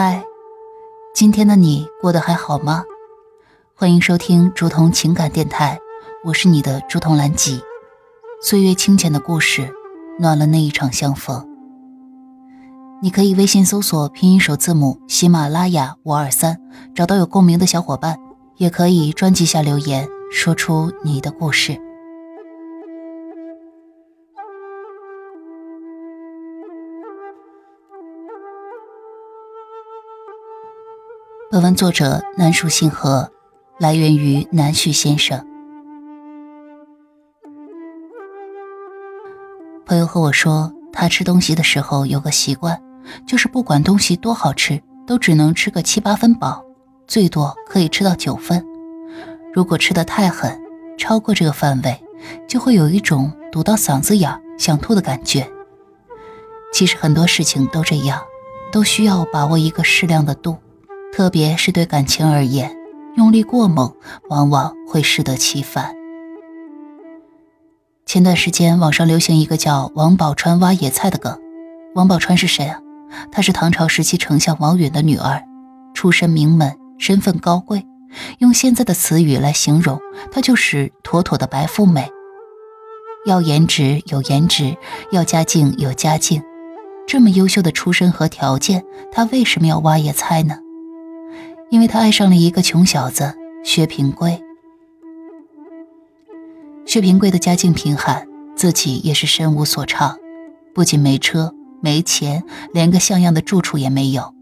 [0.00, 0.22] 嗨，
[1.12, 2.84] 今天的你过得还好吗？
[3.74, 5.76] 欢迎收听竹筒情感电台，
[6.24, 7.60] 我是你的竹筒兰吉。
[8.40, 9.74] 岁月清浅的故事，
[10.20, 11.44] 暖了那一场相逢。
[13.02, 16.60] 你可以微信搜索拼音首字母喜马拉雅五二三，
[16.94, 18.20] 找到有共鸣的小伙伴，
[18.56, 21.76] 也可以专辑下留言，说出你的故事。
[31.50, 33.32] 本文作者南树信和，
[33.78, 35.42] 来源于南旭先生。
[39.86, 42.78] 朋友和我说，他吃东西的时候有个习惯，
[43.26, 46.62] 就是不管东西多好吃，都只能吃个七八分饱，
[47.06, 48.62] 最多可以吃到九分。
[49.54, 50.60] 如果吃的太狠，
[50.98, 51.98] 超过这个范围，
[52.46, 55.50] 就会有一种堵到嗓子眼、想吐的感觉。
[56.74, 58.20] 其实很多事情都这样，
[58.70, 60.58] 都需要把握一个适量的度。
[61.18, 62.76] 特别是对感情而言，
[63.16, 63.92] 用力过猛
[64.30, 65.96] 往往会适得其反。
[68.06, 71.36] 前段时间网上流行一个叫“王宝钏挖野菜”的梗。
[71.96, 72.78] 王宝钏是谁啊？
[73.32, 75.42] 她是唐朝时期丞相王允的女儿，
[75.92, 77.84] 出身名门，身份高贵。
[78.38, 79.98] 用现在的词语来形容，
[80.30, 82.08] 她就是妥妥的白富美。
[83.26, 84.76] 要颜值有颜值，
[85.10, 86.44] 要家境有家境，
[87.08, 90.58] 这么优秀的出身和条件，她为什么要挖野菜呢？
[91.70, 94.42] 因为他爱上了一个穷小子薛平贵。
[96.86, 100.16] 薛平贵的家境贫寒，自己也是身无所长，
[100.74, 104.34] 不仅没车没钱，连个像样的住处也没有。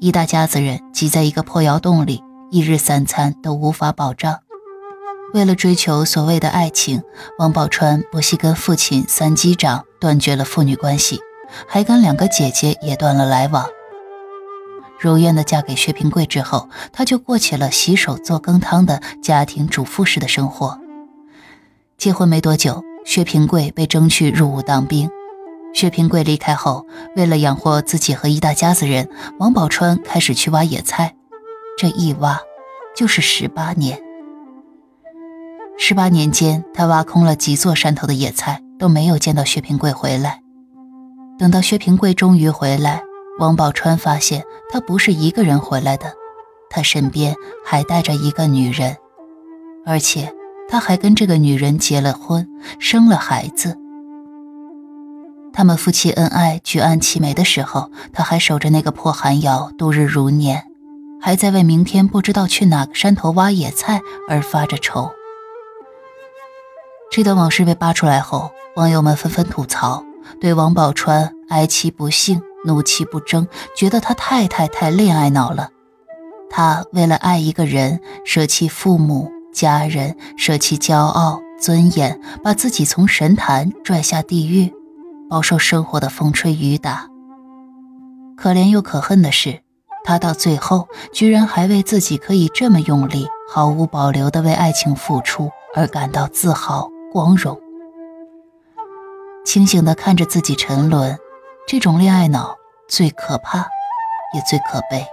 [0.00, 4.40] 一大家子人挤在一个破窑洞里，一日三餐都无法保障。
[5.32, 7.02] 为了追求所谓的爱情，
[7.38, 11.20] 王宝钏不惜跟父亲三击掌断绝了父女关系，
[11.68, 13.64] 还跟两个姐姐也断了来往。
[15.02, 20.78] 如愿的嫁给薛平贵之后，她就过起了洗手做羹汤的家庭主妇式的生活。
[21.98, 25.10] 结婚没多久，薛平贵被征去入伍当兵。
[25.74, 26.86] 薛平贵离开后，
[27.16, 29.08] 为了养活自己和一大家子人，
[29.40, 31.16] 王宝钏开始去挖野菜。
[31.76, 32.38] 这一挖，
[32.94, 34.00] 就是十八年。
[35.76, 40.40] 十八年间，他挖空了几座山头的野菜，都没有见到薛平贵回来。
[41.40, 43.02] 等到薛平贵终于回来。
[43.42, 46.14] 王宝钏发现他不是一个人回来的，
[46.70, 47.34] 他身边
[47.66, 48.96] 还带着一个女人，
[49.84, 50.32] 而且
[50.68, 52.48] 他还跟这个女人结了婚，
[52.78, 53.76] 生了孩子。
[55.52, 60.64] 他们夫妻恩爱、举案齐眉的时候，他还守着那个破寒窑度日如年，
[61.20, 65.10] 还在为明天不知道去哪个山头挖野菜而发着愁。
[67.10, 70.04] 这段往事被扒出来后，网友们纷纷吐槽，
[70.40, 72.40] 对王宝钏哀其不幸。
[72.64, 73.46] 怒气不争，
[73.76, 75.70] 觉得他太太太恋爱脑了。
[76.50, 84.72] 他为了爱一个人，舍弃父母家人，舍弃骄傲尊严，把自己从神坛拽下地狱，
[85.30, 87.08] 饱受生活的风吹雨打。
[88.36, 89.60] 可怜又可恨的是，
[90.04, 97.58] 他到最后居然还为自己可以这么用力、毫无保留地为爱情付出而感到自豪光荣。
[99.44, 101.18] 清醒地看着自己沉沦。
[101.66, 102.56] 这种恋爱脑
[102.88, 103.66] 最可怕，
[104.34, 105.06] 也最可悲。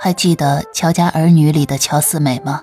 [0.00, 2.62] 还记得《乔家儿女》里的乔四美吗？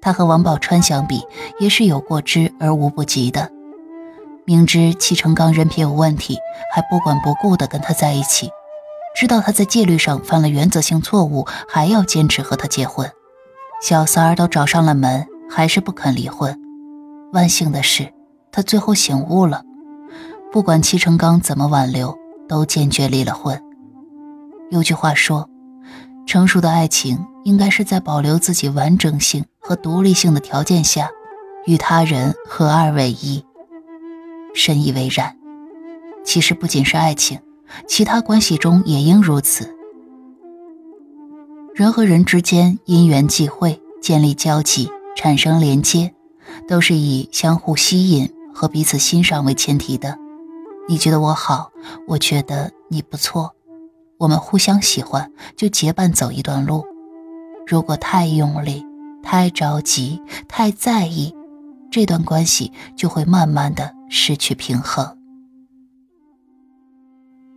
[0.00, 1.24] 她和王宝钏相比，
[1.60, 3.50] 也是有过之而无不及的。
[4.44, 6.38] 明知戚成刚人品有问题，
[6.74, 8.48] 还不管不顾地跟他在一起；
[9.14, 13.08] 知道他在戒律上犯了原则性错误，还要坚持和他结婚。
[13.80, 16.58] 小三儿都找上了门，还是不肯离婚。
[17.32, 18.12] 万幸的是，
[18.50, 19.62] 他最后醒悟了。
[20.52, 22.18] 不管戚成刚怎么挽留，
[22.48, 23.62] 都坚决离了婚。
[24.70, 25.48] 有句话说，
[26.26, 31.08] 成熟的爱情应该是在保留自己完整性和独立性的条件下，
[31.66, 33.44] 与他人合二为一。
[34.54, 35.36] 深以为然。
[36.24, 37.38] 其实不仅是爱情，
[37.86, 39.74] 其他关系中也应如此。
[41.74, 46.12] 人和人之间因缘际会，建立交集，产生连接，
[46.68, 50.18] 都是以相互吸引和彼此欣赏为前提的。
[50.90, 51.70] 你觉得我好，
[52.08, 53.54] 我觉得你不错，
[54.18, 56.84] 我们互相喜欢，就结伴走一段路。
[57.64, 58.84] 如果太用力、
[59.22, 61.32] 太着急、太在意，
[61.92, 65.16] 这段关系就会慢慢的失去平衡。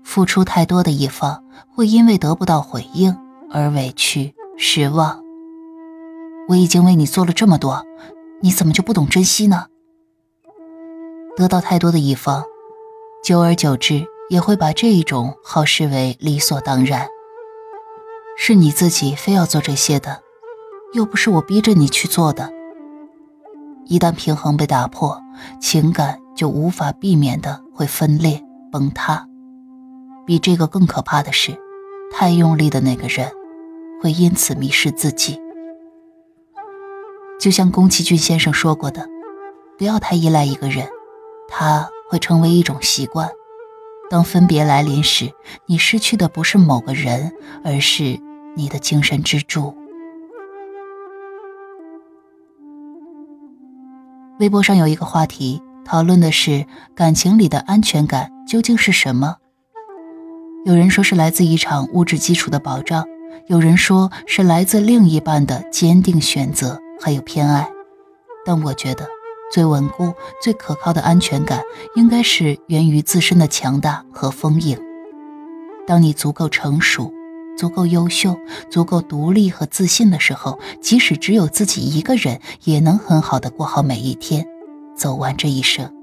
[0.04, 3.18] 付出太多的一方会因为得不到回应
[3.50, 5.24] 而委屈、失望。
[6.50, 7.84] 我已经为你做了这么多，
[8.44, 9.66] 你怎么就不懂珍惜呢？
[11.36, 12.44] 得到太多的一方。
[13.24, 17.08] 久而久之，也会把这一种好视为理所当然。
[18.36, 20.22] 是你自己非要做这些的，
[20.92, 22.52] 又不是我逼着你去做的。
[23.86, 25.22] 一旦平衡被打破，
[25.62, 29.26] 情感就无法避免的会分裂崩塌。
[30.26, 31.58] 比这个更可怕的是，
[32.12, 33.32] 太用力的那个人，
[34.02, 35.40] 会因此迷失自己。
[37.40, 39.08] 就像宫崎骏先生说过的，
[39.78, 40.90] 不要太依赖一个人，
[41.48, 43.28] 他会成为一种习惯。
[44.08, 45.32] 当分别来临时，
[45.66, 47.34] 你失去的不是某个人，
[47.64, 48.20] 而是
[48.56, 49.76] 你的精神支柱。
[54.40, 59.38] 微博上有一个话题，讨论的是感情里的安全感究竟是什么？
[60.66, 63.04] 有人说是来自一场物质基础的保障，
[63.48, 67.68] 有人说是来自另一半的坚定选择还有偏爱，
[68.46, 69.13] 但我觉得。
[69.54, 70.12] 最稳固、
[70.42, 71.62] 最可靠的安全感，
[71.96, 74.76] 应该是源于自身的强大和丰盈。
[75.86, 77.14] 当你足够成熟、
[77.56, 78.36] 足够优秀、
[78.72, 84.44] 足够独立和自信的时候，即使只有自己一个人，也能很好的过好每一天，
[84.98, 85.94] 走完这一生。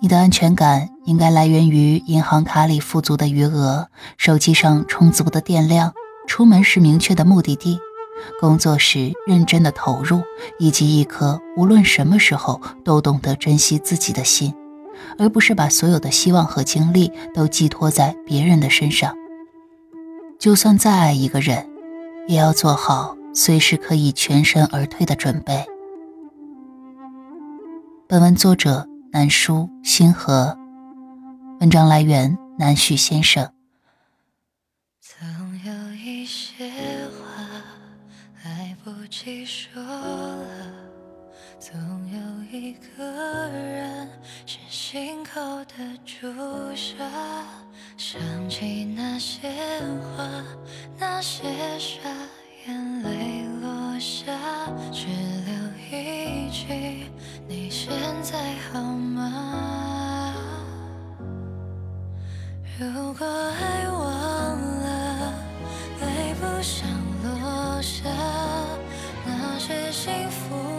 [0.00, 5.92] 你的安全感应该来源于银行卡里富足的余额，手机上充足的电量，
[6.26, 7.78] 出门时明确的目的地。
[8.40, 10.22] 工作时认真的投入，
[10.58, 14.54] 以及一颗无论什么时候都懂得珍惜自己的心，
[15.18, 19.14] 而不是把所有的希望和精力都寄托在别人的身上。
[20.38, 21.66] 就算再爱一个人，
[22.26, 25.64] 也要做好随时可以全身而退的准备。
[28.06, 30.56] 本文作者南叔星河，
[31.60, 33.48] 文章来源南旭先生。
[39.16, 40.74] 细说了，
[41.60, 41.72] 总
[42.10, 43.04] 有一个
[43.48, 44.08] 人
[44.44, 45.74] 是心口的
[46.04, 46.26] 朱
[46.74, 47.08] 砂。
[47.96, 48.20] 想
[48.50, 49.48] 起那些
[50.16, 50.28] 话，
[50.98, 51.44] 那些
[70.04, 70.73] 幸福。